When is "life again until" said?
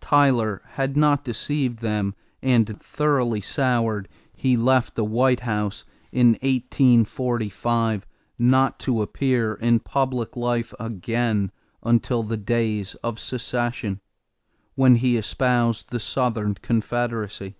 10.38-12.22